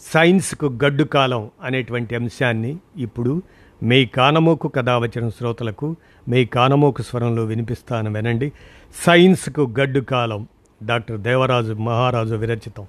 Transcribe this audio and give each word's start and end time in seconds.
సైన్స్కు 0.00 0.78
గడ్డు 0.84 1.04
కాలం 1.04 1.50
అనేటువంటి 1.62 2.14
అంశాన్ని 2.14 2.76
ఇప్పుడు 2.96 3.42
మీ 3.82 4.06
కానమోకు 4.06 4.68
కథ 4.68 4.88
వచ్చిన 4.88 5.28
శ్రోతలకు 5.28 5.96
మీ 6.28 6.44
కానమోకు 6.44 7.02
స్వరంలో 7.02 7.44
వినిపిస్తాను 7.44 8.12
వినండి. 8.12 8.52
సైన్స్కు 9.06 9.74
గడ్డు 9.80 10.00
కాలం 10.00 10.48
డాక్టర్ 10.82 11.20
దేవరాజు 11.20 11.72
మహారాజు 11.72 12.34
విరచితం. 12.34 12.86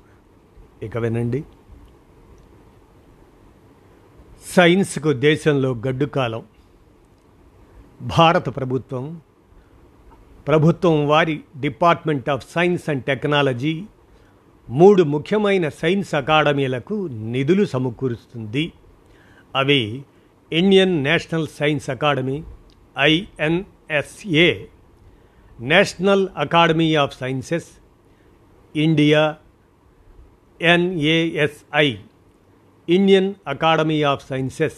ఇక 0.84 0.98
వినండి. 0.98 1.44
సైన్స్కు 4.56 5.14
దేశంలో 5.14 5.72
గడ్డు 5.72 6.06
కాలం 6.06 6.44
భారత 8.02 8.56
ప్రభుత్వం 8.56 9.22
ప్రభుత్వం 10.48 11.08
వారి 11.08 11.42
Department 11.60 12.30
of 12.30 12.52
Science 12.52 12.90
and 12.90 13.04
Technology 13.04 13.84
మూడు 14.70 15.04
ముఖ్యమైన 15.04 15.70
సైన్స్ 15.70 16.16
అకాడమీలకు 16.16 17.08
నిధులు 17.08 17.66
సమకూరుస్తుంది. 17.66 18.74
అవి 19.56 20.04
Indian 20.52 21.04
National 21.04 21.48
Science 21.48 21.90
Academy 21.90 22.44
INSA 23.00 24.66
National 25.60 26.28
Academy 26.38 26.96
of 26.96 27.20
Sciences 27.20 27.68
India 28.76 29.38
NASI 30.62 31.96
Indian 32.90 33.34
Academy 33.48 34.04
of 34.04 34.28
Sciences 34.28 34.78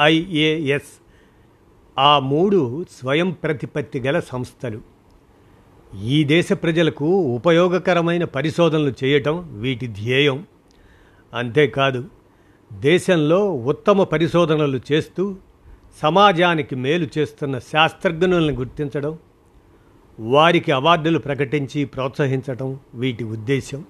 IAS. 0.00 0.92
ఆ 1.98 2.18
మూడు 2.18 2.84
స్వయం 2.90 3.30
ప్రతిపత్తి 3.30 4.00
గల 4.00 4.20
సంస్థలు. 4.20 4.93
ఈ 6.02 6.24
దేశ 6.24 6.52
ప్రజలకు 6.52 7.04
ఉపయోగకరమైన 7.20 8.24
పరిశోధనలు 8.24 8.94
చేయటం 9.04 9.60
వీటి 9.60 9.86
ధ్యేయం. 9.86 10.46
అంతేకాదు 11.34 12.08
దేశంలో 12.72 13.52
ఉత్తమ 13.54 14.02
పరిశోధనలు 14.02 14.80
చేస్తూ 14.92 15.36
సమాజానికి 16.02 16.76
మేలు 16.76 17.08
చేస్తున్న 17.18 17.58
శాస్త్రజ్ఞులను 17.58 18.52
గుర్తించడం 18.52 19.18
వారికి 20.20 20.72
అవార్డులు 20.72 21.18
ప్రకటించి 21.18 21.84
ప్రోత్సహించడం 21.84 22.80
వీటి 22.94 23.24
ఉద్దేశం 23.24 23.84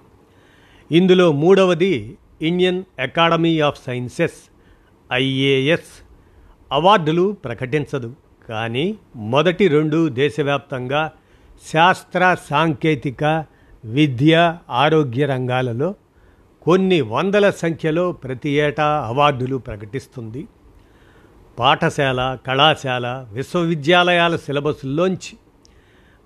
ఇందులో 0.91 1.33
మూడవది 1.33 2.16
Indian 2.42 2.84
Academy 2.98 3.61
of 3.61 3.84
Sciences 3.86 4.50
IAS. 5.12 5.92
అవార్డులు 6.72 7.33
ప్రకటించదు 7.33 8.14
కానీ 8.48 8.96
మొదటి 9.16 9.68
రెండు 9.68 10.08
దేశవ్యాప్తంగా 10.08 11.11
శాస్త్ర 11.62 12.36
సాంకేతిక 12.50 13.44
విద్య 13.84 14.58
ఆరోగ్య 14.70 15.27
రంగాలలో 15.27 15.94
కొన్ని 16.62 17.00
వందల 17.00 17.50
సంఖ్యలో 17.50 18.12
ప్రతి 18.12 18.50
ఏటా 18.50 18.84
అవార్డులు 18.84 19.56
ప్రకటిస్తుంది. 19.56 20.46
పాఠశాల 21.58 22.38
కళాశాల 22.46 23.27
విశ్వవిద్యాలయాల 23.33 24.36
సిలబస్లోంచి 24.36 25.36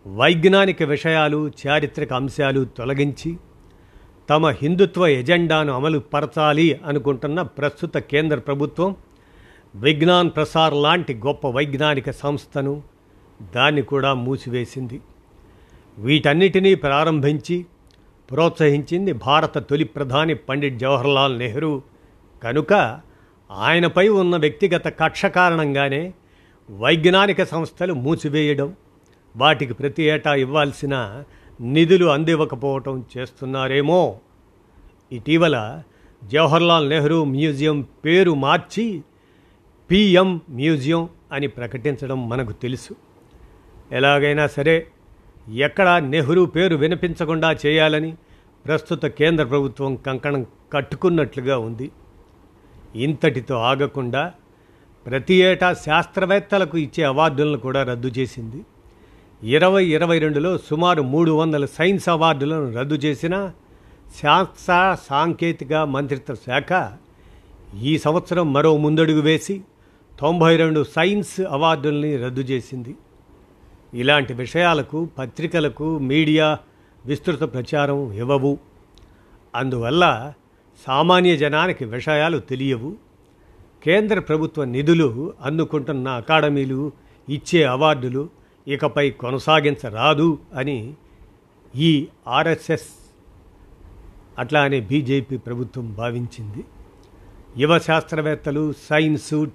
వైజ్ఞానిక 0.07 0.83
విషయాలు 0.83 1.51
చారిత్రక 1.67 2.13
అంశాలు 2.13 2.65
తొలగించి 2.65 3.37
తమ 4.31 4.47
హిందుత్వ 4.49 5.07
ఎజెండాను 5.07 5.73
అమలు 5.73 5.99
పరచాలి 5.99 6.81
అనుకుంటున్న 6.87 7.43
ప్రస్తుత 7.43 7.99
కేంద్ర 7.99 8.39
ప్రభుత్వం 8.39 8.97
విజ్ఞాన్ 9.75 10.31
ప్రసార్ 10.37 10.75
లాంటి 10.75 11.15
గొప్ప 11.15 11.47
వైజ్ఞానిక 11.47 12.11
సంస్థను 12.11 12.83
దాన్ని 13.55 13.83
కూడా 13.83 14.15
మూసివేసింది. 14.15 15.01
వీటన్నిటినీ 15.99 16.75
ప్రారంభించి 16.75 17.67
ప్రోత్సహించింది 18.31 19.13
భారత 19.13 19.59
తొలి 19.59 19.85
ప్రధాని 19.85 20.35
పండిట్ 20.35 20.79
జవహర్లాల్ 20.79 21.39
నెహ్రూ. 21.39 21.83
కనుక 22.43 23.01
ఆయనపై 23.51 24.09
ఉన్న 24.09 24.37
వ్యక్తిగత 24.37 24.89
కక్ష 24.89 25.27
కారణంగానే 25.27 26.13
వైజ్ఞానిక 26.71 27.43
సంస్థలు 27.43 27.93
మూసివేయడం 27.93 28.77
వాటికి 29.37 29.75
ప్రతి 29.75 30.03
ఏటా 30.03 30.35
ఇవ్వాల్సిన 30.35 31.25
నిధులు 31.61 32.07
అందివ్వకపోవటం 32.07 33.05
చేస్తున్నారేమో. 33.17 34.21
ఇటీవల 35.13 35.83
జవహర్లాల్ 36.25 36.91
నెహ్రూ 36.91 37.25
మ్యూజియం 37.25 37.87
పేరు 38.05 38.35
మార్చి 38.35 39.03
పిఎం 39.91 40.41
మ్యూజియం 40.51 41.09
అని 41.33 41.47
ప్రకటించడం 41.47 42.29
మనకు 42.29 42.53
తెలుసు. 42.53 42.97
ఎలాగైనా 43.93 44.47
సరే 44.47 44.87
ఎక్కడ 45.55 45.89
నెహ్రూ 45.89 46.47
పేరు 46.47 46.77
వినిపించకుండా 46.77 47.57
చేయాలని 47.67 48.15
ప్రస్తుత 48.67 49.07
కేంద్ర 49.07 49.45
ప్రభుత్వం 49.45 49.97
కంకణం 49.97 50.47
కట్టుకున్నట్లుగా 50.73 51.59
ఉంది. 51.59 51.91
ఇంతటితో 52.95 53.57
ఆగకుండా 53.57 54.33
ప్రతి 55.07 55.35
ఏటా 55.35 55.75
శాస్త్రవేత్తలకు 55.75 56.79
ఇచ్చే 56.79 57.05
అవార్డులను 57.05 57.59
కూడా 57.59 57.83
రద్దు 57.83 58.09
చేసింది. 58.09 58.65
ఇరవై 59.43 59.85
ఇరవై 59.85 60.19
రెండులో 60.19 60.59
సుమారు 60.59 61.03
మూడు 61.03 61.31
వందల 61.31 61.65
సైన్స్ 61.65 62.09
అవార్డులను 62.09 62.73
రద్దు 62.73 62.95
చేసిన 62.95 63.53
శాస్త్ర 64.23 64.97
సాంకేతిక 65.09 65.73
మంత్రిత్వ 65.73 66.35
శాఖ 66.35 66.93
ఈ 67.83 67.99
సంవత్సరం 67.99 68.53
మరో 68.53 68.77
ముందడుగు 68.77 69.21
వేసి 69.21 69.61
తొంభై 70.21 70.57
రెండు 70.57 70.85
సైన్స్ 70.85 71.41
అవార్డుల్ని 71.41 72.17
రద్దు 72.17 72.41
చేసింది. 72.41 72.97
ఇలాంటి 73.95 74.35
విషయాలకు 74.35 75.09
పత్రికలకు 75.19 75.99
మీడియా 75.99 76.59
విస్తృత 77.07 77.41
ప్రచారం 77.41 78.13
ఇవ్వవు. 78.13 78.59
అందువల్ల 79.55 80.33
సామాన్య 80.87 81.37
జనానికి 81.37 81.85
విషయాలు 81.85 82.39
తెలియవు. 82.39 82.97
కేంద్ర 83.85 84.19
ప్రభుత్వ 84.19 84.65
నిధులు 84.65 85.35
అందుకుంటున్న 85.41 86.09
అకాడమీలు 86.09 86.93
ఇచ్చే 87.29 87.65
అవార్డులు 87.65 88.29
ఇకపై 88.69 89.11
కొనసాగించరాదు 89.11 90.39
అని 90.55 90.95
ఈ 91.77 92.09
ఆర్ఎస్ఎస్ 92.29 92.89
అట్లా 94.39 94.63
అనే 94.63 94.81
బీజేపీ 94.81 95.37
ప్రభుత్వం 95.37 95.95
భావించింది. 95.95 96.65
యువ 97.57 97.79
శాస్త్రవేత్తలు 97.79 98.73
సైన్సు 98.91 99.51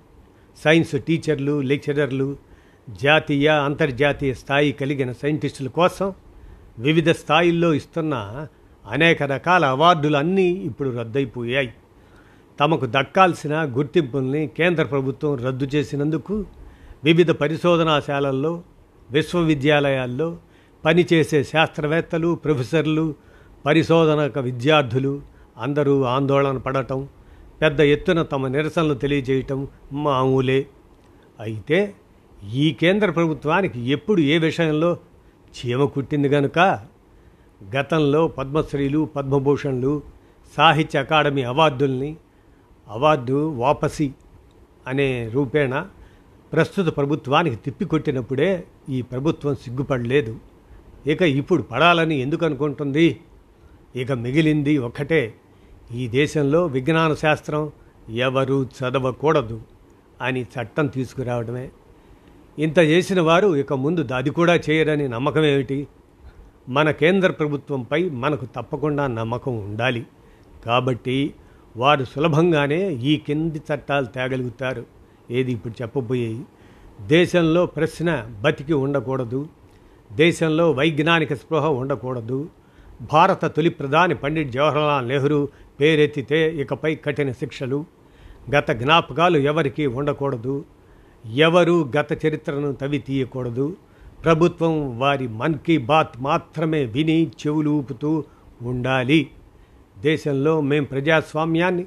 సైన్స్ 0.63 1.01
టీచర్లు 1.01 1.61
లెక్చరర్లు 1.61 2.37
జాతీయ 2.89 3.47
అంతర్జాతీయ 3.47 4.33
స్థాయి 4.33 4.71
కలిగిన 4.71 5.11
సైంటిస్టుల 5.11 5.67
కోసం 5.67 6.13
వివిధ 6.79 7.09
స్థాయిల్లో 7.09 7.73
ఇస్తున్న 7.73 8.47
అనేక 8.85 9.23
రకాల 9.23 9.65
అవార్డులు 9.65 10.17
అన్నీ 10.17 10.43
ఇప్పుడు 10.43 10.89
రద్దయిపోయాయి. 10.89 11.73
తమకు 12.59 12.85
దక్కాల్సిన 12.85 13.55
గుర్తింపుల్ని 13.55 14.47
కేంద్ర 14.47 14.83
ప్రభుత్వం 14.83 15.35
రద్దు 15.35 15.65
చేసినందుకు 15.65 16.45
వివిధ 17.03 17.31
పరిశోధనాశాలల్లో 17.31 18.63
విశ్వవిద్యాలయాల్లో 19.11 20.37
పనిచేసే 20.85 21.43
శాస్త్రవేత్తలు 21.43 22.35
ప్రొఫెసర్లు 22.35 23.15
పరిశోధనక 23.65 24.39
విద్యార్థులు 24.39 25.21
అందరూ 25.57 26.03
ఆందోళన 26.03 26.57
పడటం 26.57 27.07
పెద్ద 27.61 27.79
ఎత్తున 27.79 28.21
తమ 28.21 28.47
నిరసనలు 28.47 28.93
తెలియజేయటం 28.93 29.67
మామూలే. 29.93 30.65
అయితే 31.39 31.93
ఈ 32.51 32.73
కేంద్ర 32.73 33.11
ప్రభుత్వానికి 33.11 33.79
ఎప్పుడు 33.79 34.21
ఏ 34.21 34.37
విషయంలో 34.37 34.97
చీమ 35.53 35.85
కుట్టింది 35.85 36.27
గనుక? 36.27 36.59
గతంలో 37.75 38.27
పద్మశ్రీలు 38.27 39.09
పద్మభూషణ్లు 39.15 40.01
సాహిత్య 40.57 40.99
అకాడమీ 40.99 41.43
అవార్డుల్ని 41.43 42.17
అవార్డు 42.87 43.49
వాపసి 43.49 44.13
అనే 44.87 45.29
రూపేణ 45.29 45.87
ప్రస్తుత 46.53 46.97
ప్రభుత్వానికి 46.97 47.55
తిప్పికొట్టినప్పుడే 47.55 48.63
ఈ 48.89 49.01
ప్రభుత్వం 49.01 49.55
సిగ్గుపడలేదు. 49.55 50.39
ఇక 51.07 51.21
ఇప్పుడు 51.21 51.61
పడాలని 51.61 52.15
ఎందుకు 52.15 52.45
అనుకుంటుంది? 52.45 53.19
ఇక 53.95 54.11
మిగిలింది 54.11 54.77
ఒక్కటే. 54.77 55.33
ఈ 55.93 56.07
దేశంలో 56.07 56.65
విజ్ఞాన 56.65 57.13
శాస్త్రం 57.13 57.71
ఎవరు 58.09 58.63
చదవకూడదు 58.63 59.61
అని 60.21 60.41
చట్టం 60.41 60.87
తీసుకురావడమే. 60.87 61.71
ఇంత 62.59 62.79
చేసిన 62.79 63.21
వారు 63.21 63.55
ఇక 63.55 63.73
ముందు 63.73 64.07
అది 64.15 64.29
కూడా 64.29 64.55
చేయరని 64.55 65.07
నమ్మకం 65.07 65.43
ఏమిటి? 65.43 65.87
మన 66.69 66.91
కేంద్ర 66.91 67.31
ప్రభుత్వంపై 67.31 68.09
మనకు 68.09 68.45
తప్పకుండా 68.45 69.07
నమ్మకం 69.07 69.57
ఉండాలి. 69.57 70.05
కాబట్టి 70.65 71.33
వారు 71.77 72.03
సులభంగానే 72.03 72.93
ఈ 72.93 73.17
కింది 73.17 73.57
చట్టాలు 73.57 74.05
తేగలుగుతారు. 74.05 74.85
ఏది 75.31 75.51
ఇప్పుడు 75.51 75.81
చెప్పబోయేవి 75.81 76.41
దేశంలో 77.01 77.65
ప్రశ్న 77.65 78.29
బతికి 78.41 78.73
ఉండకూడదు. 78.73 79.47
దేశంలో 80.11 80.71
వైజ్ఞానిక 80.71 81.33
స్పృహ 81.33 81.67
ఉండకూడదు. 81.67 82.49
భారత 83.13 83.45
తొలి 83.45 83.69
ప్రధాని 83.69 84.15
పండిట్ 84.15 84.51
జవహర్లాల్ 84.51 85.07
నెహ్రూ 85.07 85.47
పేరెత్తితే 85.81 86.55
ఇకపై 86.55 86.95
కఠిన 86.95 87.31
శిక్షలు. 87.31 87.85
గత 88.55 88.71
జ్ఞాపకాలు 88.71 89.37
ఎవరికీ 89.37 89.85
ఉండకూడదు. 89.85 90.65
ఎవరు 91.25 91.91
గత 91.97 92.25
చరిత్రను 92.25 92.73
తవి 92.73 92.97
తీయకూడదు 92.97 93.75
ప్రభుత్వం 94.23 94.99
వారి 94.99 95.27
మన్ 95.27 95.55
కీ 95.55 95.77
బాత్ 95.77 96.19
మాత్రమే 96.19 96.85
విని 96.85 97.27
చెవులు 97.27 97.69
ఊపుతూ 97.69 98.23
ఉండాలి. 98.61 99.29
దేశంలో 99.99 100.61
మేం 100.61 100.83
ప్రజాస్వామ్యాన్ని 100.83 101.85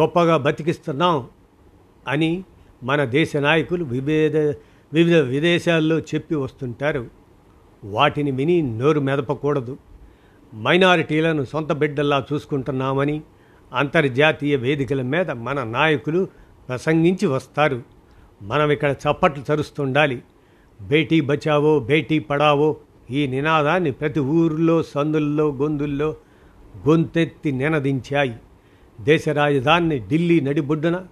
గొప్పగా 0.00 0.36
బతికిస్తున్నాం 0.36 1.26
అని 2.08 2.44
మన 2.82 3.04
దేశ 3.04 3.36
నాయకులు 3.36 3.84
వివిధ 3.84 4.36
వివిధ 4.92 5.14
విదేశాల్లో 5.14 5.98
చెప్పి 5.98 6.34
వస్తుంటారు. 6.34 7.06
వాటిని 7.84 8.30
విని 8.30 8.62
నోరు 8.62 9.00
మెదపకూడదు. 9.00 9.76
మైనారిటీలను 10.54 11.44
సొంత 11.44 11.72
బిడ్డల్లా 11.72 12.24
చూసుకుంటున్నామని 12.32 13.22
అంతర్జాతీయ 13.74 14.56
వేదికల 14.56 15.02
మీద 15.02 15.30
మన 15.30 15.62
నాయకులు 15.62 16.28
ప్రసంగించి 16.68 17.26
వస్తారు. 17.26 17.99
మనం 18.42 18.70
ఇక్కడ 18.70 18.90
చప్పట్లు 18.90 19.44
చరుస్తుండాలి. 19.52 20.22
బేటీ 20.80 21.20
బచావో 21.20 21.80
బేటీ 21.80 22.18
పడావో 22.18 22.76
ఈ 23.10 23.26
నినాదాన్ని 23.26 23.90
ప్రతి 23.90 24.20
ఊరిలో 24.20 24.82
సందుల్లో 24.82 25.48
గొంతుల్లో 25.48 26.16
గొంతెత్తి 26.88 27.52
నినదించాయి. 27.52 28.36
దేశ 29.00 29.28
రాజధాని 29.28 29.98
ఢిల్లీ 30.08 30.40
నడిబొడ్డున 30.40 31.06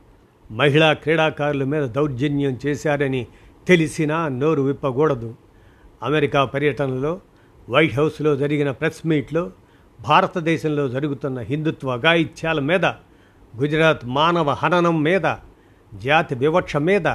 మహిళా 0.51 0.93
క్రీడాకారుల 0.93 1.65
మీద 1.65 1.83
దౌర్జన్యం 1.83 2.59
చేశారని 2.67 3.27
తెలిసినా 3.69 4.29
నోరు 4.29 4.63
విప్పకూడదు. 4.63 5.35
అమెరికా 6.03 6.45
పర్యటనలో 6.45 7.21
వైట్ 7.71 7.95
హౌస్లో 7.95 8.37
జరిగిన 8.37 8.71
ప్రెస్ 8.71 9.07
మీట్లో 9.07 9.51
భారతదేశంలో 10.01 10.89
జరుగుతున్న 10.89 11.39
హిందుత్వ 11.39 11.95
గాయిత్యాల 11.95 12.61
మీద 12.61 12.85
గుజరాత్ 13.57 14.07
మానవ 14.07 14.51
హననం 14.51 15.03
మీద 15.03 15.27
జాతి 15.95 16.35
వివక్ష 16.35 16.77
మీద 16.77 17.07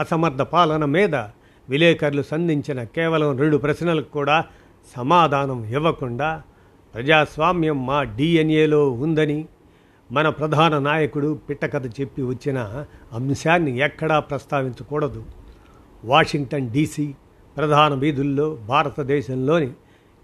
అసమర్థ 0.00 0.40
పాలన 0.40 0.84
మీద 0.84 1.14
విలేకరులు 1.68 2.22
సంధించిన 2.22 2.82
కేవలం 2.82 3.38
రెండు 3.38 3.56
ప్రశ్నలకు 3.56 4.10
కూడా 4.10 4.44
సమాధానం 4.96 5.64
ఇవ్వకుండా 5.64 6.42
ప్రజాస్వామ్యం 6.94 7.86
మా 7.86 8.02
డిఎన్ఏలో 8.02 8.90
ఉందని 8.90 9.48
మన 10.10 10.28
ప్రధాన 10.28 10.78
నాయకుడు 10.78 11.38
పిట్టకథ 11.50 11.86
చెప్పి 11.86 12.22
వచ్చిన 12.22 12.86
అంశాన్ని 13.12 13.78
ఎక్కడా 13.78 14.20
ప్రస్తావించకూడదు. 14.20 15.24
వాషింగ్టన్ 16.04 16.70
డీసీ 16.70 17.14
ప్రధాన 17.56 17.94
వీధుల్లో 17.94 18.54
భారతదేశంలోని 18.54 19.70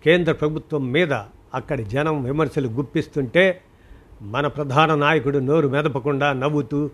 కేంద్ర 0.05 0.33
ప్రభుత్వం 0.33 0.93
మీద 0.93 1.13
అక్కడి 1.55 1.85
జనం 1.85 2.25
విమర్శలు 2.25 2.69
గుప్పిస్తుంటే 2.69 3.61
మన 4.23 4.47
ప్రధాన 4.47 4.95
నాయకుడు 4.95 5.39
నోరు 5.39 5.69
మెదపకుండా 5.69 6.33
నవ్వుతూ 6.33 6.91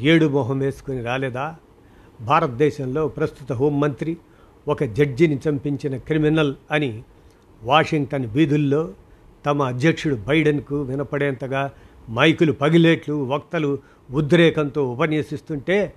ఏడు 0.00 0.26
మొహం 0.26 0.58
వేసుకుని 0.58 1.02
రాలేదా? 1.02 1.56
భారతదేశంలో 2.20 3.08
ప్రస్తుత 3.08 3.52
హోంమంత్రి 3.52 4.16
ఒక 4.68 4.84
జడ్జిని 4.84 5.38
చంపించిన 5.48 5.96
క్రిమినల్ 5.96 6.54
అని 6.70 7.02
వాషింగ్టన్ 7.62 8.26
వీధుల్లో 8.26 8.88
తమ 9.46 9.62
అధ్యక్షుడు 9.62 10.14
బైడెన్కు 10.14 10.82
వినపడేంతగా 10.82 11.70
మైకులు 12.10 12.52
పగిలేట్లు 12.52 13.24
వక్తలు 13.24 13.78
ఉద్రేకంతో 14.10 14.92
ఉపన్యసిస్తుంటే 14.92 15.94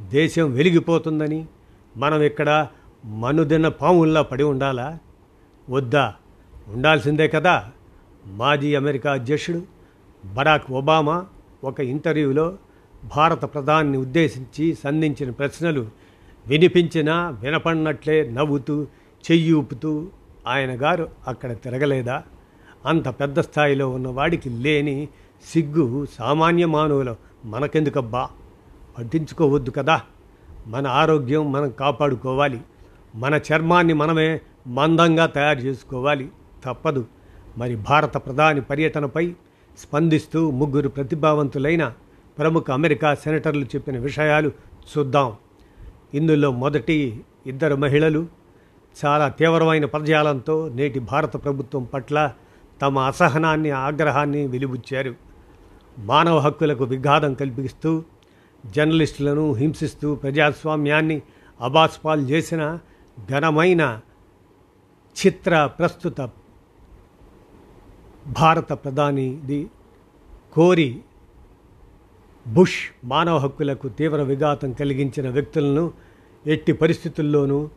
దేశం 0.00 0.52
వెలిగిపోతుందని 0.52 1.46
మనం 1.96 2.22
ఇక్కడ 2.22 2.68
మనుదిన 3.04 3.68
పాముల్లా 3.68 4.22
పడి 4.22 4.42
ఉండాలా? 4.42 4.98
వద్దా? 5.70 6.14
ఉండాల్సిందే 6.68 7.28
కదా. 7.28 7.70
మాజీ 8.26 8.74
అమెరికా 8.74 9.12
అధ్యక్షుడు 9.12 9.62
బరాక్ 10.34 10.70
ఒబామా 10.70 11.26
ఒక 11.64 11.80
ఇంటర్వ్యూలో 11.80 12.58
భారత 13.04 13.44
ప్రధాని 13.44 13.98
ఉద్దేశించి 13.98 14.74
సంధించిన 14.74 15.30
ప్రశ్నలు 15.30 15.86
వినిపించినా 16.46 17.28
వినపడినట్లే 17.28 18.30
నవ్వుతూ 18.30 18.86
చెయ్యి 19.30 19.52
ఊపుతూ 19.52 20.06
ఆయన 20.46 20.82
గారు 20.82 21.08
అక్కడ 21.28 21.52
తిరగలేదా? 21.52 22.22
అంత 22.86 23.08
పెద్ద 23.08 23.40
స్థాయిలో 23.40 23.90
ఉన్నవాడికి 23.90 24.50
లేని 24.50 25.08
సిగ్గు 25.54 26.06
సామాన్య 26.18 26.66
మానవుల 26.66 27.14
మనకెందుకబ్బా? 27.44 28.28
పట్టించుకోవద్దు 28.98 29.70
కదా. 29.70 30.02
మన 30.66 30.86
ఆరోగ్యం 30.86 31.52
మనం 31.52 31.70
కాపాడుకోవాలి. 31.70 32.60
మన 33.14 33.34
చర్మాన్ని 33.34 33.92
మనమే 33.92 34.40
మందంగా 34.66 35.26
తయారు 35.26 35.58
చేసుకోవాలి. 35.58 36.28
తప్పదు. 36.64 37.06
మరి 37.58 37.76
భారత 37.76 38.16
ప్రధాని 38.16 38.60
పర్యటనపై 38.60 39.34
స్పందిస్తూ 39.78 40.50
ముగ్గురు 40.50 40.88
ప్రతిభావంతులైన 40.88 41.92
ప్రముఖ 42.40 42.70
అమెరికా 42.70 43.14
సెనేటర్లు 43.14 43.64
చెప్పిన 43.64 43.98
విషయాలు 43.98 44.52
చూద్దాం. 44.98 45.36
ఇందులో 46.14 46.50
మొదటి 46.50 47.24
ఇద్దరు 47.46 47.76
మహిళలు 47.76 48.26
చాలా 49.04 49.28
తీవ్రమైన 49.28 49.84
పదజాలంతో 49.84 50.68
నేటి 50.68 50.98
భారత 50.98 51.44
ప్రభుత్వం 51.44 51.84
పట్ల 51.84 52.32
తమ 52.82 52.98
అసహనాన్ని 52.98 53.70
ఆగ్రహాన్ని 53.70 54.46
వెలిబుచ్చారు. 54.46 55.14
మానవ 55.98 56.38
హక్కులకు 56.38 56.84
విఘాతం 56.84 57.34
కల్పిస్తూ 57.34 58.04
జర్నలిస్టులను 58.66 59.52
హింసిస్తూ 59.52 60.14
ప్రజాస్వామ్యాన్ని 60.14 61.22
అబాస్పాలు 61.60 62.20
చేసిన 62.20 62.78
ఘనమైన 63.30 64.00
చిత్ర 65.26 65.66
ప్రస్తుత 65.78 66.30
భారత 68.26 68.72
ప్రధానిది 68.72 69.70
కోరి 70.52 71.00
బుష్ 72.46 72.78
మానవ 73.04 73.36
హక్కులకు 73.36 73.88
తీవ్ర 73.88 74.22
విఘాతం 74.22 74.72
కలిగించిన 74.72 75.28
వ్యక్తులను 75.28 75.92
ఎట్టి 76.46 76.72
పరిస్థితుల్లోనూ 76.72 77.68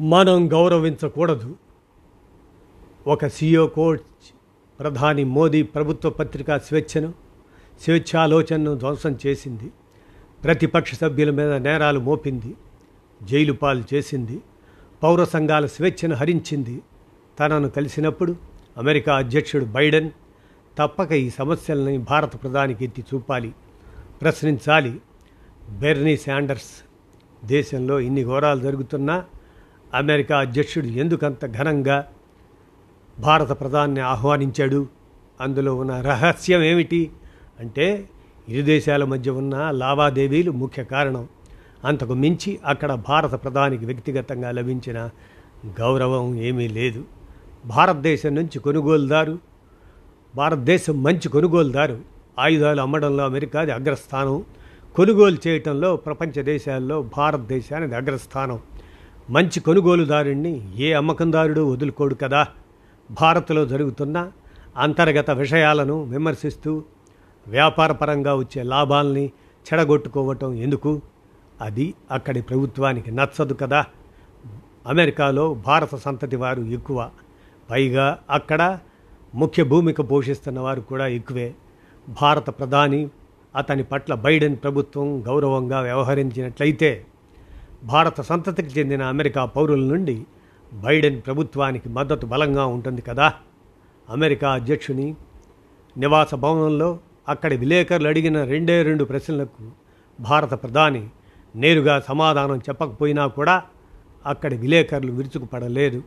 మనం 0.00 0.52
గౌరవించకూడదు. 0.52 1.56
ఒక 3.06 3.26
సియో 3.26 3.66
కోచ్ 3.66 4.34
ప్రధాని 4.80 5.24
మోదీ 5.24 5.62
ప్రభుత్వ 5.62 6.10
పత్రికా 6.10 6.58
స్వేచ్ఛను 6.58 7.12
స్వేచ్ఛాలోచనను 7.82 8.74
ధ్వంసం 8.74 9.18
చేసింది. 9.26 9.70
ప్రతిపక్ష 10.44 10.94
సభ్యుల 10.94 11.30
మీద 11.30 11.52
నేరాలు 11.52 12.00
మోపింది. 12.00 12.54
జైలు 13.22 13.52
పాలు 13.52 13.84
చేసింది. 13.94 14.40
పౌర 15.02 15.24
సంఘాల 15.24 15.66
స్వేచ్ఛను 15.66 16.14
హరించింది. 16.14 16.82
తనను 17.40 17.68
కలిసినప్పుడు 17.68 18.36
అమెరికా 18.76 19.16
అధ్యక్షుడు 19.16 19.64
బైడెన్ 19.64 20.10
తప్పక 20.78 21.12
ఈ 21.12 21.30
సమస్యలని 21.30 21.98
భారత 21.98 22.42
ప్రధానికి 22.42 22.84
ఎత్తి 22.84 23.04
చూపాలి. 23.14 23.54
ప్రశ్నించాలి. 24.22 25.00
బెర్నీ 25.70 26.16
శాండర్స్ 26.16 26.84
దేశంలో 27.46 28.00
ఇన్ని 28.00 28.24
ఘోరాలు 28.24 28.60
జరుగుతున్నా 28.60 29.24
అమెరికా 29.94 30.38
అధ్యక్షుడు 30.38 30.86
ఎందుకంత 30.86 31.46
ఘనంగా 31.46 32.06
భారత 33.18 33.60
ప్రధాన్ని 33.60 34.00
ఆహ్వానించాడు? 34.00 34.86
అందులో 35.40 35.76
ఉన్న 35.76 36.00
రహస్యం 36.00 36.62
ఏమిటి? 36.62 37.10
అంటే 37.60 38.08
ఇరు 38.48 38.64
దేశాల 38.64 39.04
మధ్య 39.04 39.30
ఉన్న 39.30 39.70
లావాదేవీలు 39.70 40.50
ముఖ్య 40.50 40.84
కారణం. 40.84 41.28
అంతకు 41.84 42.14
మించి 42.14 42.58
అక్కడ 42.64 42.94
భారత 42.94 43.44
ప్రధానికి 43.44 43.86
వ్యక్తిగతంగా 43.86 44.50
లభించిన 44.50 45.10
గౌరవం 45.80 46.34
ఏమీ 46.34 46.68
లేదు. 46.68 47.04
భారతదేశం 47.66 48.34
నుంచి 48.34 48.58
కొనుగోలుదారు 48.58 49.55
భారతదేశం 50.36 51.02
మంచి 51.02 51.28
కొనుగోలుదారు. 51.28 51.98
ఆయుధాలు 52.38 52.80
అమ్మడంలో 52.80 53.24
అమెరికాది 53.24 53.70
అగ్రస్థానం. 53.70 54.44
కొనుగోలు 54.94 55.48
చేయటంలో 55.48 55.96
ప్రపంచ 55.96 56.42
దేశాల్లో 56.42 57.02
భారతదేశానికి 57.16 57.94
అగ్రస్థానం. 57.94 58.60
మంచి 59.30 59.60
కొనుగోలుదారుణ్ణి 59.60 60.76
ఏ 60.76 60.92
అమ్మకందారుడు 60.92 61.72
వదులుకోడు 61.72 62.14
కదా. 62.14 62.46
భారత్లో 63.20 63.66
జరుగుతున్న 63.66 64.30
అంతర్గత 64.76 65.30
విషయాలను 65.30 66.02
విమర్శిస్తూ 66.02 66.82
వ్యాపారపరంగా 67.48 68.34
వచ్చే 68.34 68.62
లాభాల్ని 68.62 69.32
చెడగొట్టుకోవటం 69.72 70.54
ఎందుకు? 70.54 71.00
అది 71.60 71.94
అక్కడి 72.10 72.42
ప్రభుత్వానికి 72.42 73.10
నచ్చదు 73.10 73.54
కదా. 73.54 73.84
అమెరికాలో 74.86 75.54
భారత 75.54 75.94
సంతతి 75.94 76.36
వారు 76.36 76.62
ఎక్కువ. 76.62 77.10
పైగా 77.70 78.18
అక్కడ 78.30 78.78
ముఖ్య 79.36 79.64
భూమిక 79.64 80.00
పోషిస్తున్న 80.00 80.60
వారు 80.60 80.80
కూడా 80.80 81.06
ఎక్కువే. 81.06 81.54
భారత 82.22 82.50
ప్రధాని 82.50 83.08
అతని 83.56 83.84
పట్ల 83.84 84.14
బైడెన్ 84.14 84.56
ప్రభుత్వం 84.56 85.26
గౌరవంగా 85.26 85.80
వ్యవహరించినట్లయితే 85.80 87.04
భారత 87.84 88.20
సంతతికి 88.20 88.80
చెందిన 88.80 89.02
అమెరికా 89.02 89.44
పౌరుల 89.44 89.80
నుండి 89.80 90.24
బైడెన్ 90.72 91.22
ప్రభుత్వానికి 91.26 91.88
మద్దతు 91.88 92.26
బలంగా 92.26 92.66
ఉంటుంది 92.66 93.02
కదా. 93.02 93.32
అమెరికా 94.10 94.50
అధ్యక్షుని 94.50 95.14
నివాస 95.98 96.34
భవనంలో 96.34 96.98
అక్కడి 97.28 97.56
విలేకరులు 97.56 98.08
అడిగిన 98.08 98.44
రెండే 98.44 98.82
రెండు 98.82 99.04
ప్రశ్నలకు 99.04 99.70
భారత 100.20 100.62
ప్రధాని 100.62 101.08
నేరుగా 101.56 102.00
సమాధానం 102.00 102.58
చెప్పకపోయినా 102.58 103.26
కూడా 103.26 103.62
అక్కడి 104.26 104.56
విలేకరులు 104.56 105.12
విరుచుకుపడలేదు. 105.12 106.02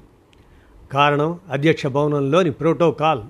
కారణం 0.92 1.40
అధ్యక్ష 1.52 1.88
భవనంలోని 1.88 2.52
ప్రోటోకాల్. 2.52 3.22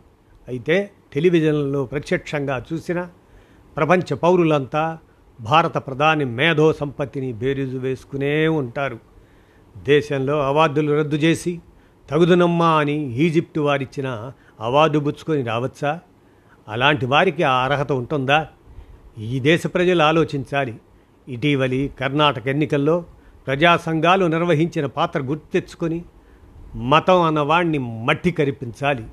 అయితే 0.48 0.90
టెలివిజన్లో 1.14 1.86
ప్రత్యక్షంగా 1.86 2.64
చూసిన 2.74 3.08
ప్రపంచ 3.78 4.14
పౌరులంతా 4.14 4.98
భారత 5.42 5.78
ప్రధాని 5.78 6.26
మేధో 6.26 6.74
సంపత్తిని 6.74 7.34
బేరీజు 7.34 7.78
వేసుకునే 7.78 8.48
ఉంటారు. 8.48 9.00
దేశంలో 9.78 10.46
అవార్డులు 10.48 10.94
రద్దు 10.94 11.16
చేసి 11.16 11.62
తగుదునమ్మా 12.10 12.80
అని 12.80 13.14
ఈజిప్టు 13.16 13.60
వారిచ్చిన 13.60 14.32
అవార్డు 14.60 15.00
పుచ్చుకొని 15.00 15.44
రావచ్చా? 15.44 16.00
అలాంటి 16.68 17.06
వారికి 17.06 17.44
ఆ 17.44 17.54
అర్హత 17.54 17.92
ఉంటుందా? 17.92 18.48
ఈ 19.20 19.40
దేశ 19.40 19.68
ప్రజలు 19.68 20.04
ఆలోచించాలి. 20.04 20.76
ఇటీవలి 21.28 21.92
కర్ణాటక 22.00 22.48
ఎన్నికల్లో 22.48 23.06
ప్రజా 23.48 23.78
సంఘాలు 23.78 24.26
నిర్వహించిన 24.26 24.86
పాత్ర 24.86 25.20
గుర్తు 25.20 25.54
తెచ్చుకొని 25.54 26.06
మతం 26.76 27.22
అన్నవాణ్ణి 27.22 27.78
మట్టి 27.78 28.32
కరిపించాలి 28.32 29.08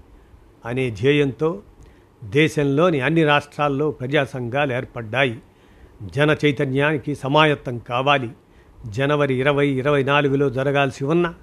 అనే 0.66 0.90
ధ్యేయంతో 0.90 1.62
దేశంలోని 2.24 3.00
అన్ని 3.00 3.24
రాష్ట్రాల్లో 3.24 3.90
ప్రజా 3.90 4.24
సంఘాలు 4.24 4.72
ఏర్పడ్డాయి. 4.72 5.38
జన 6.02 6.36
చైతన్యానికి 6.44 7.14
సమాయత్తం 7.14 7.78
కావాలి. 7.78 8.30
జనవరి 8.86 9.34
ఇరవై 9.34 9.68
ఇరవై 9.68 10.02
నాలుగులో 10.02 10.50
జరగాల్సి 10.50 11.04
ఉన్న 11.04 11.34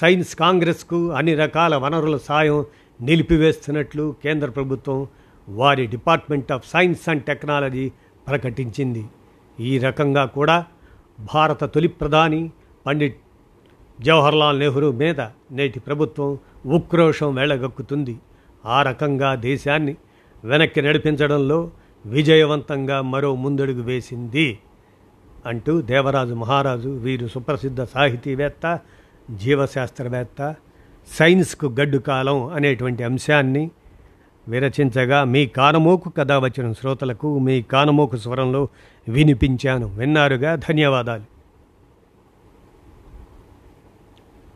సైన్స్ 0.00 0.36
కాంగ్రెస్కు 0.36 1.10
అన్ని 1.10 1.34
రకాల 1.34 1.76
వనరుల 1.76 2.16
సాయం 2.16 2.64
నిలిపివేస్తున్నట్లు 3.00 4.14
కేంద్ర 4.24 4.50
ప్రభుత్వం 4.50 5.06
వారి 5.48 5.86
Department 5.86 6.52
of 6.52 6.70
Science 6.70 7.08
and 7.08 7.24
Technology 7.24 7.92
ప్రకటించింది. 8.28 9.04
ఈ 9.60 9.78
రకంగా 9.78 10.24
కూడా 10.24 10.66
భారత 11.34 11.64
తొలి 11.64 11.88
ప్రధాని 11.88 12.50
పండిట్ 12.86 13.16
జవహర్లాల్ 14.00 14.60
నెహ్రూ 14.60 14.92
మీద 14.92 15.20
నేటి 15.52 15.80
ప్రభుత్వం 15.80 16.38
ఉక్రోషం 16.66 17.34
వెళ్ళగక్కుతుంది 17.34 18.18
ఆ 18.66 18.82
రకంగా 18.82 19.34
దేశాన్ని 19.34 19.96
వెనక్కి 20.44 20.82
నడిపించడంలో 20.82 21.70
విజయవంతంగా 22.06 23.00
మరో 23.00 23.34
ముందడుగు 23.34 23.82
వేసింది 23.82 24.58
అంటూ 25.46 25.80
దేవరాజు 25.80 26.34
మహారాజు 26.34 26.88
వీరు 26.88 27.26
సుప్రసిద్ధ 27.26 27.82
సాహితీవేత్త 27.82 28.78
జీవశాస్త్రవేత్త 29.30 30.54
సైన్స్కు 31.18 31.66
గడ్డు 31.66 31.98
కాలం 31.98 32.46
అనేటువంటి 32.46 33.04
అంశాన్ని 33.04 33.70
విరచించగా 34.48 35.24
మీ 35.24 35.46
కానమోకు 35.46 36.08
కథ 36.10 36.32
వచ్చిన 36.32 36.72
శ్రోతలకు 36.72 37.38
మీ 37.38 37.62
కానమోకు 37.62 38.16
స్వరంలో 38.16 38.68
వినిపించాను 39.08 39.86
విన్నారుగా. 39.86 40.54
ధన్యవాదాలు. 40.54 41.33